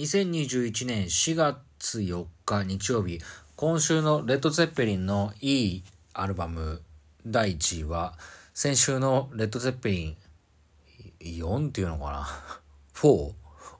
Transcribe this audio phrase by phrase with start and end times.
[0.00, 3.20] 2021年4月4日日曜日、
[3.54, 5.84] 今週のレッド・ゼッペリンのいい
[6.14, 6.80] アルバム
[7.26, 8.14] 第1位は、
[8.54, 10.16] 先週のレッド・ゼッペリン
[11.20, 12.26] 4っていうのかな
[12.94, 13.08] ?4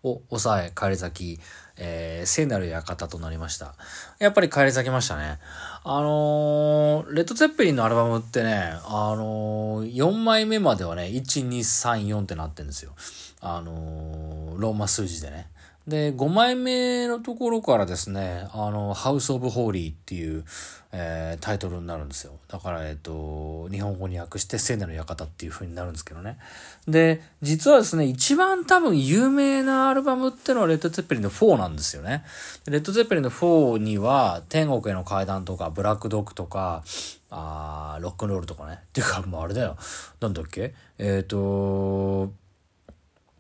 [0.03, 1.41] を抑え、帰り咲き、
[1.79, 3.75] えー、聖なる館となりました。
[4.19, 5.39] やっぱり帰り咲きましたね。
[5.85, 12.93] あのー、レッド・ゼッペリンのアルバムってね、あのー、4枚目まではね、1、2、3、4ってなってんですよ。
[13.41, 15.49] あのー、ローマ数字でね。
[15.91, 20.45] で、5枚目のところからですね、あの、ハウス・オブ・ホーリーっていう、
[20.93, 22.33] えー、タイトルになるんですよ。
[22.49, 26.39] だから、えっと、日本語に訳して聖なる館っていう風になるんですけどね。
[26.87, 32.25] で、実はですね、一番多分有名なアルバムってのはレッド・ゼッペリンの4なんですよね。
[32.67, 36.85] レッド・ゼッペリンの4には、天国への階段とか、ブラック・ドッグとか、
[37.31, 38.79] あロックンロールとかね。
[38.81, 39.77] っていうか、もうあれだよ。
[40.21, 40.75] なんだっけ？
[40.99, 42.33] えっ、ー、と、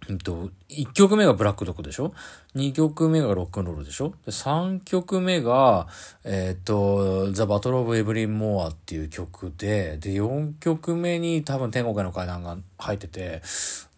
[0.08, 2.12] うんと、1曲目がブラックドッグでしょ？
[2.56, 4.12] ?2 曲目がロックンロールでしょ？
[4.26, 5.86] で ?3 曲目が、
[6.24, 13.42] えっ、ー、と、ザ・バトル・オブ・エブリン・モアっていう曲で、で、4曲目に多分天国への階段が入ってて、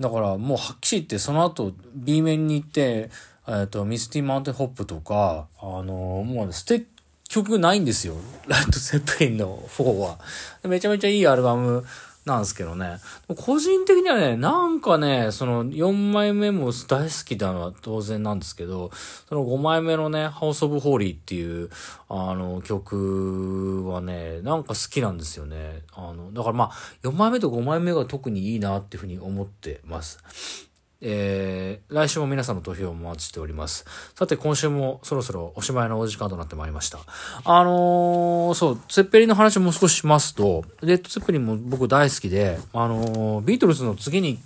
[0.00, 3.10] だからもうはっきり言ってその後 B 面に行って、
[3.48, 6.84] えっ、ー、と、ミスティ・マウンテン・ホップとか、あのもう捨て
[7.28, 8.16] 曲ないんですよ。
[8.46, 10.18] ライト・セッペリンの4は。
[10.64, 11.84] めちゃめちゃいいアルバム
[12.24, 12.98] なんですけどね。
[13.36, 18.92] 個人的にはね、なんかね、その4枚目も大好きなのは当然なんですけど、
[19.28, 21.68] その5枚目のね、ハウス・オブ・ホーリーっていう、
[22.08, 25.82] あの、曲はね、なんか好きなんですよね。
[25.94, 26.70] あの、だからまあ、
[27.02, 30.71] 4枚目と5枚目が特にいいなっていうふうに思ってます。
[31.04, 33.84] えー、来週も皆さんの投票をお待ちしております。
[34.14, 37.00] さて、今週もそろそろおしまいのお時間となってまいりました。
[37.44, 44.38] あのー、そう、ツェッペリンの話も少ししますと、レッドツェッペリンも僕大好きで、あのー、ビートルズの次に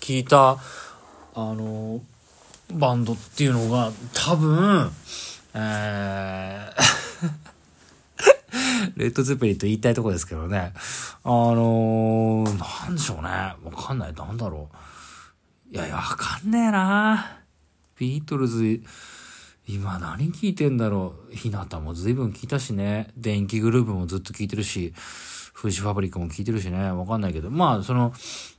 [0.00, 0.58] 聞いた、
[1.34, 2.00] あの、
[2.74, 4.90] バンドっていうのが、多分、
[5.54, 7.18] えー
[8.96, 10.72] レッドツェッペリンと言いたいとこですけどね。
[11.24, 13.28] あのー、なんでしょうね。
[13.28, 14.14] わかんない。
[14.14, 14.76] なんだろう。
[15.70, 17.40] いやいや、わかんねえな
[17.98, 18.80] ビートルズ、
[19.68, 21.34] 今何聞いてんだろう。
[21.34, 23.08] ひなたも随分聞いたしね。
[23.18, 26.90] 電気グルーヴもずっと聞いてるし、フジファブリックも聞いてるしね。
[26.90, 27.50] わかんないけど。
[27.50, 28.14] まあ、その、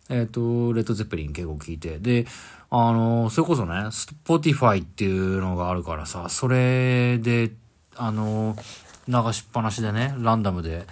[0.09, 1.97] えっ、ー、と、レッド・ゼッペリン結構聞いて。
[1.97, 2.27] で、
[2.69, 7.53] あの、それこそね、 Spotify っていうのがあるからさ、それで、
[7.95, 8.55] あの、
[9.07, 10.85] 流しっぱなしでね、ランダムで、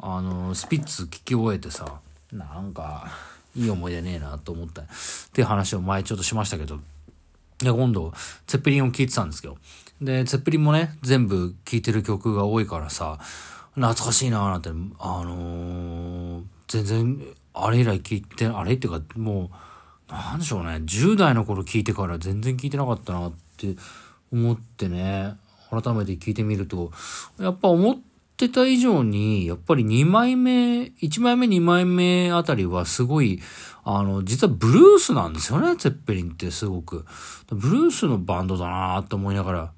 [0.00, 3.10] あの、スピッツ聞き終えてさ、なんか、
[3.56, 4.82] いい思い出ねえなと思った。
[4.82, 4.86] っ
[5.32, 6.78] ていう話を前ちょっとしましたけど。
[7.58, 8.12] で、今度、
[8.46, 9.58] ツェッペリンを聴いてたんですけど。
[10.00, 13.18] で、ツェッペリンもね、全部聴いてる曲が多いからさ、
[13.74, 17.20] 懐かしいなーなんて、あのー、全然、
[17.54, 19.50] あれ以来聴いて、あれっていうか、も
[20.10, 23.76] う、なんでしょうね、10代の頃聴いてから全然聴いてなかったなって
[24.32, 25.36] 思ってね、
[25.70, 26.92] 改めて聴いてみると、
[27.38, 27.98] やっぱ思っ
[28.32, 33.40] ってた以上に、やっぱり2枚目、1枚目2枚目あたりはすごい、
[33.84, 37.04] あの、実はブルースなんですよね、ツェッペリンってすごく。
[37.48, 39.72] ブルースのバンドだなって思いながら、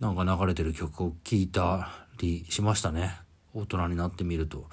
[0.00, 3.20] なんか流れてる曲を聴いたりしましたね。
[3.54, 4.66] 大人になってみると。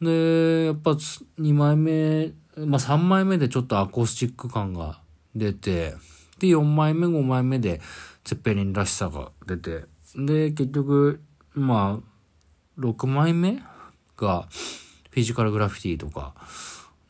[0.00, 5.00] で、やっぱ2枚目、まあ3枚目でちょっとアコースチック感が
[5.34, 5.94] 出て、
[6.38, 7.80] で、4枚目、5枚目で
[8.24, 9.84] ツェッペリンらしさが出て、
[10.16, 11.20] で、結局、
[11.54, 12.15] まあ、
[12.78, 13.58] 6枚目
[14.16, 14.46] が
[15.10, 16.34] フィジカルグラフィティとか、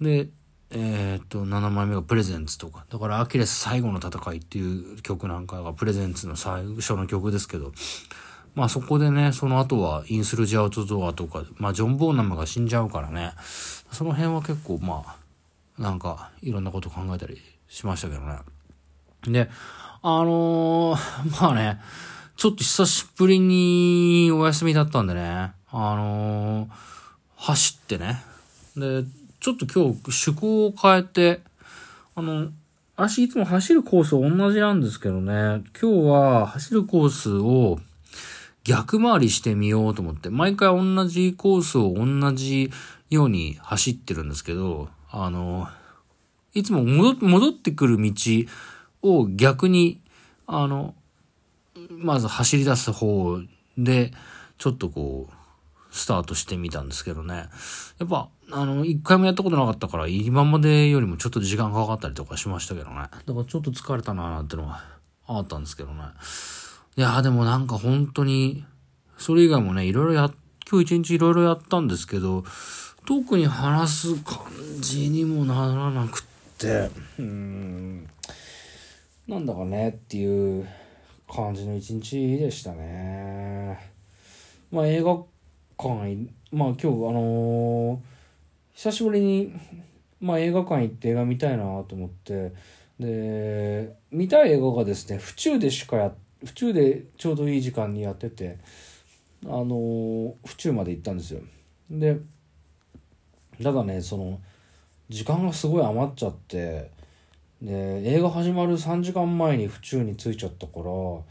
[0.00, 0.28] で、
[0.70, 2.84] えー、っと、7枚目がプレゼンツとか。
[2.90, 7.72] だからアキレス最後の戦いっていう曲なんかがプレゼンツの最初の曲ですけど、
[8.54, 13.32] まあそこでね、その後はインスルジアウトドアとか、まあジョン・ボーナムが死んじゃうからね、
[13.92, 18.38] その辺は結構まあ、なんかいろんなこと考えたりしましたけどね。
[19.22, 19.50] で、
[20.02, 21.80] あのー、まあね、
[22.36, 26.68] ちょっと久しぶりにお休みだったんでね、あのー、
[27.36, 28.22] 走ってね。
[28.78, 29.04] で、
[29.40, 31.40] ちょっと今日趣向を変えて、
[32.14, 32.48] あの、
[32.96, 37.78] 足いつも走るコース同じなんですけどね、今日は走るコースを
[38.64, 42.70] 逆回りしてみようと思って、毎回同じコースを同じ
[43.10, 45.68] ように走ってるんですけど、あの、
[46.54, 48.12] いつも戻ってくる道
[49.02, 50.00] を逆に、
[50.46, 50.94] あの、
[51.90, 53.40] まず走り出す方
[53.76, 54.14] で、
[54.56, 55.45] ちょっとこう、
[55.96, 57.48] スタートしてみたんですけどね。
[57.98, 62.96] やっぱ、あの、一回もやったことなかったから、今までよりもちょっと時間かかったりとかしましたけどね。
[62.96, 64.84] だからちょっと疲れたなーってのは
[65.26, 66.02] あったんですけどね。
[66.96, 68.64] いやでもなんか本当に、
[69.16, 70.30] それ以外もね、いろいろや、
[70.70, 72.44] 今日一日いろいろやったんですけど、
[73.06, 74.36] 特に話す感
[74.80, 76.22] じにもならなくっ
[76.58, 78.06] て、うん。
[79.26, 80.68] なんだかねっていう
[81.28, 83.92] 感じの一日でしたね。
[84.70, 85.22] まあ映画
[85.78, 87.98] 館、まあ今日あのー、
[88.74, 89.52] 久しぶりに、
[90.20, 92.52] まあ映画館行って映画見たいなと思って、
[92.98, 96.12] で、見たい映画がですね、府中でしかや、
[96.44, 98.58] 府中でちょうどいい時間にやってて、
[99.44, 101.40] あのー、府中まで行ったんですよ。
[101.90, 102.18] で、
[103.62, 104.40] ただね、その、
[105.08, 106.90] 時間がすごい余っちゃって、
[107.62, 111.24] で映画始まる3時間前に府中に着いちゃったからど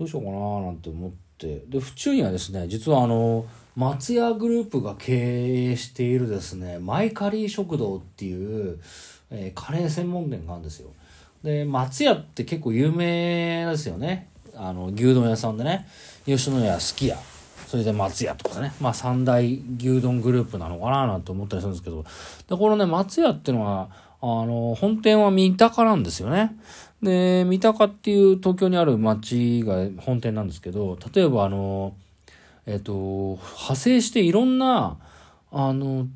[0.00, 3.46] うしようかななんて思ってで府中にはですね実はあの
[3.80, 8.78] 松屋グループが経営しているですねマイカリー食堂っていう、
[9.30, 10.90] えー、カレー専門店があるんですよ。
[11.42, 14.28] で松屋って結構有名ですよね。
[14.54, 15.88] あの牛丼屋さんでね
[16.26, 17.16] 吉野家すき家。
[17.68, 18.74] それで松屋とかね。
[18.82, 22.04] まあ三大牛丼グループなのかななんて思ったりするんですけど。
[22.50, 23.88] でこのね松屋っていうのは
[24.20, 26.54] あの、本店は三鷹なんですよね。
[27.02, 31.94] で、三鷹っていう東京にある町が本店なんですけど、例えばあの、
[32.66, 34.98] えっ、と、派生していろんな、
[35.50, 36.06] あの、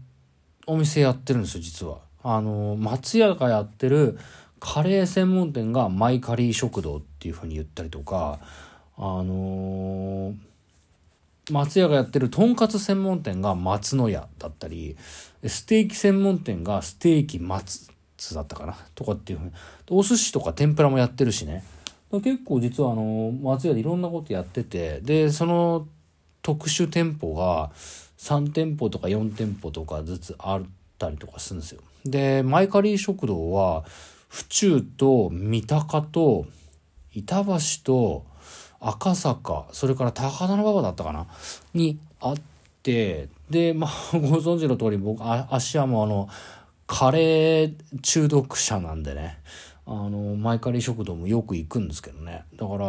[0.66, 1.98] お店やってるんですよ、実は。
[2.22, 4.18] あの、松屋がやってる
[4.60, 8.38] カレー専門店がマイカリー食堂っていうふうに言ったりとか、
[8.96, 10.34] あの
[11.50, 14.96] 松屋がやってるとんかつ専門店が松の屋だったり、
[15.44, 17.90] ステーキ専門店がステーキ松
[18.34, 19.52] だったかなとかっていうふうに
[19.90, 21.62] お寿司とか天ぷらもやってるしね
[22.10, 25.86] 結構実はあの松屋でいろんなことやっててでその
[26.44, 27.70] 特殊店舗が
[28.18, 30.62] 3店舗とか4店舗とかずつあっ
[30.98, 31.80] たりとかするんですよ。
[32.04, 33.82] でマイカリー食堂は
[34.28, 36.46] 府中と三鷹と
[37.14, 38.26] 板橋と
[38.78, 41.26] 赤坂それから高田馬場だったかな？
[41.72, 42.36] にあっ
[42.82, 46.28] てでまあ ご存知の通り僕芦屋もあの
[46.86, 49.38] カレー中毒者なんでね、
[49.86, 52.44] あの、マイカリー食堂もよく行くんですけどね。
[52.56, 52.86] だから、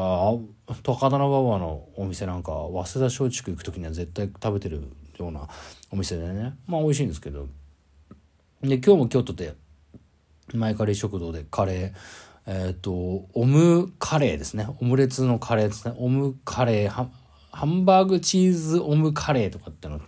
[0.84, 4.84] 高田馬場のお店なんか、早稲田松竹行く時には絶対食べてる
[5.18, 5.48] ような
[5.92, 7.48] お店でね、まあ美味しいんですけど。
[8.62, 9.56] で、今日も京都で、
[10.54, 11.94] マイカリー食堂でカレー、
[12.48, 12.92] えっ、ー、と、
[13.34, 14.68] オムカレーですね。
[14.80, 15.96] オムレツのカレーですね。
[15.98, 20.00] オムカレー、ハンバーグチーズオムカレーとかっての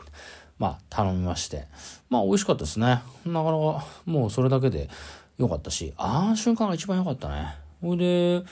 [0.60, 1.66] まあ、頼みまして。
[2.10, 2.86] まあ、美味しかったですね。
[2.86, 4.90] なかなか、もうそれだけで
[5.38, 7.56] 良かったし、あの瞬間が一番良かったね。
[7.82, 8.44] ほいで、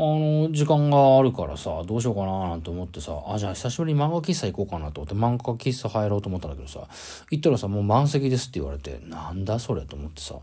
[0.00, 6.86] あの、時間があるからさ、どうしようかななんて思ってさ、あ、じゃあ久しぶりに漫画喫茶行こうかなと思って、漫画喫茶入ろうと思ったんだけどさ、
[7.32, 10.36] 行ったらさ、もう満席ですって言われて、なんだそれと思ってさ、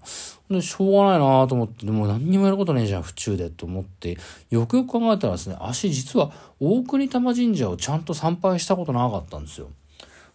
[0.50, 4.18] で、しょうがないなと思って、でも何にもやることねえじゃん、府中でと思って、
[4.50, 9.70] よくよく考えたらですね、足実は大国玉神社をちゃんと参拝したことなかったんですよ。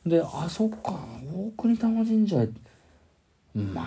[0.06, 0.98] であそっか
[1.32, 2.36] 大国玉神社
[3.54, 3.84] ま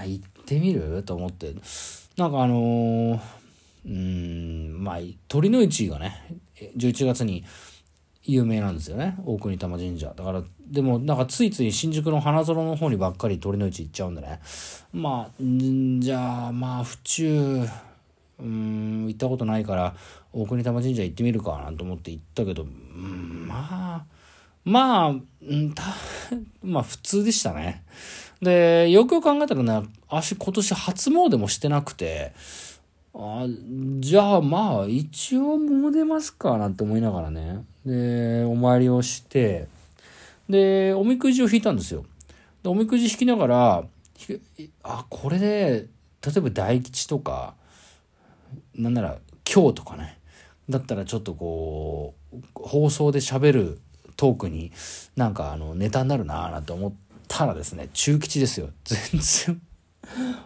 [0.00, 1.02] あ行ってみる？
[1.02, 1.54] と思って。
[2.16, 3.20] なんかあのー、
[3.86, 4.98] うんまあ
[5.28, 6.40] 鳥の市がね
[6.76, 7.44] 11月に
[8.22, 9.16] 有名なんですよね。
[9.24, 10.12] 大国玉神社。
[10.16, 14.40] だからでもなんかついつい新宿の花園の方にばっかり鳥の市行っちゃうんでね。
[14.92, 15.42] まあ
[15.98, 17.66] じゃあまあ府中
[18.38, 19.94] うん行ったことないから
[20.32, 24.15] 大国玉神社行ってみるかなんと思って行ったけどうんまあ
[24.66, 25.84] まあ、んた、
[26.60, 27.84] まあ普通でしたね。
[28.42, 32.32] で、よくよく考えたらね、足今年初詣もしてなくて、
[33.14, 33.46] あ
[34.00, 37.64] じゃあまあ一応もう出ますかなんて思いながらね。
[37.86, 39.68] で、お参りをして、
[40.48, 42.04] で、おみくじを引いたんですよ。
[42.64, 43.84] で、おみくじ引きながら、
[44.82, 45.86] あ、これで、
[46.26, 47.54] 例えば大吉とか、
[48.74, 49.18] なんなら
[49.48, 50.18] 今日とかね、
[50.68, 53.80] だったらちょっとこう、放送で喋る
[54.16, 54.72] トークに
[55.16, 56.92] なんかあのネタになるなぁなんて思っ
[57.28, 58.70] たらですね、中吉ですよ。
[58.84, 59.62] 全然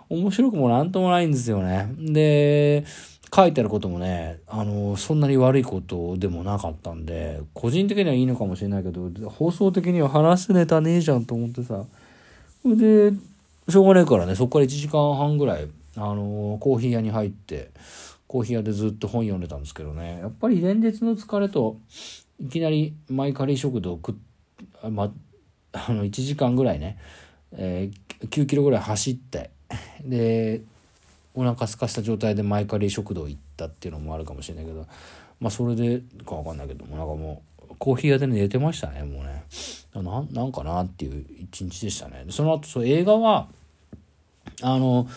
[0.09, 1.93] 面白くもなんともないんですよね。
[1.99, 2.85] で、
[3.35, 11.85] 書いてあることもね、あの、そんなに悪いことでもなかったんで、個人的にはいいのかもしれないけど、放送的には話すネタねえじゃんと思ってさ。
[12.65, 13.13] で、
[13.69, 17.71] しょうがねえからね、そこから1時間半ぐらい、あの、コーヒー屋に入って、
[18.27, 21.77] コーヒー屋でずっと本読んでたんですけどね、やっぱり連日の疲れと、
[22.41, 25.13] いきなりマイカリー食堂食っ、ま、
[25.73, 26.99] あの1時間ぐらいね、
[27.53, 29.51] えー、9キロぐらい走って
[30.03, 30.63] で
[31.35, 34.87] お腹すかした状態でマイカリー食堂行ったっていうのもあるかもしれないけど
[35.39, 39.45] まあそれでか分かんないけどもなんかもうコーヒー屋で寝てましたねもうね。
[39.95, 42.27] ななんかなっていう一日でしたね。
[42.31, 43.49] その後そう映画は
[44.63, 45.09] あの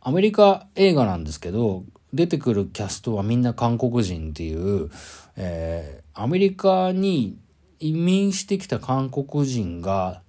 [0.00, 4.90] アメリカ映画なんですけど出てくるキャストはみんな韓国人っていう、
[5.36, 7.38] えー、アメリカに
[7.78, 10.22] 移民してきた韓国人が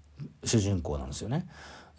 [0.44, 1.48] 主人公なんですよね。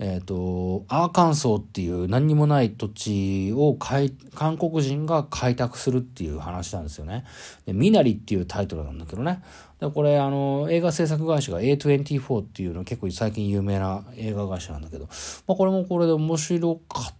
[0.00, 7.24] えっ、と、アーカンソーっていう何にもない土地を韓国人が開拓するっていう話なんですよね。
[7.64, 9.40] で、ミナリっていうタイトルなんだけどね。
[9.78, 15.04] で、これ、あの、映画制作会社が A24 っていうの結構最近有名な映画会社なんだけど、
[15.46, 17.14] まあこれもこれで面白かっ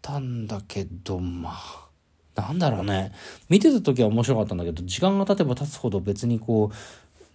[0.00, 1.87] たんだけど、まあ、
[2.42, 3.12] なんだろうね。
[3.48, 6.74] 見てた時は面白かったんだけど、時間が経てば経つほど別にこう、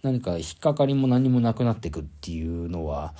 [0.02, 3.14] 何か引っかかりも何もなくなってくっていうのは、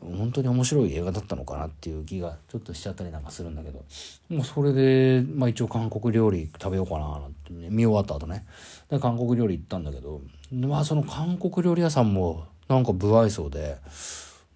[0.00, 3.84] 本当に面白い映画だったのかなっていう気がちょっとしちゃったりなんかするんだけど、
[4.30, 8.46] もうそれで、まあ一応韓国料理食べようかななんて、ね、見終わった後ね。
[8.88, 13.76] で、韓国料理行ったんだけど、まあその韓国料理屋さんもなんか不愛想で、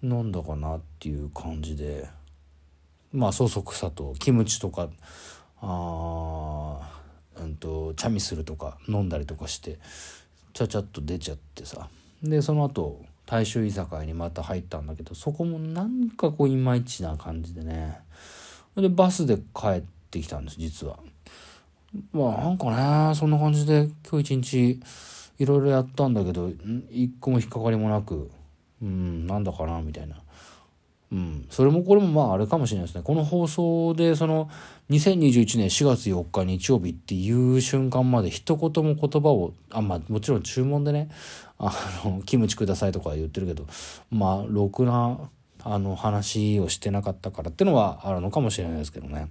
[0.01, 2.09] なんだかなっていう感じで、
[3.13, 4.89] まあそそくさとキムチとか、
[5.61, 6.79] あ
[7.41, 9.79] うんと、チャミスルとか飲んだりとかして、
[10.53, 11.89] ちゃちゃっと出ちゃってさ。
[12.23, 17.99] で、その後、大衆居酒屋にまた入ったんだけど、そこもなんかこういまいちな感じでね。
[18.75, 20.99] で、バスで帰ってきたんです、実は。
[22.11, 24.79] まあなんかね、そんな感じで今日一日
[25.39, 26.49] いろいろやったんだけど、
[26.89, 28.29] 一個も引っかかりもなく、
[28.81, 30.17] うん、なんだかな、みたいな。
[31.11, 31.45] うん。
[31.49, 33.01] それもこれもまああれかもしれないですね。
[33.03, 34.49] この放送でその
[34.89, 41.09] 2021年4月4日日曜日っていう瞬間まで一言も言葉を、あ、まあもちろん注文でね、
[41.59, 41.73] あ
[42.05, 43.67] の、キムチくださいとか言ってるけど、
[44.09, 45.29] まあ、ろくな、
[45.63, 49.29] あの、話をしてなかったからってのはあるのかもしれないですけどね。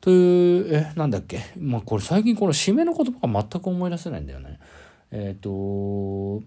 [0.00, 1.40] という、え、なんだっけ？
[1.58, 4.60] まあこれ最近この締めの言葉が全く思い出せないんだよね。
[5.10, 6.44] えっ、ー、と、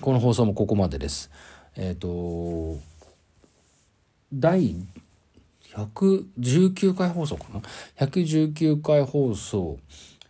[0.00, 1.30] この放送もここまでです。
[1.74, 2.78] えっ、ー、と、
[4.32, 4.76] 第
[5.74, 7.60] 119回放送かな
[8.06, 9.78] ?119 回放送、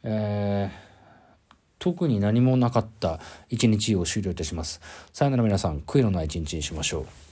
[0.02, 4.80] えー、特に何もなかった一日を終了いたします。
[5.12, 7.29] さよなら皆さん、悔いのない一日にしましょう。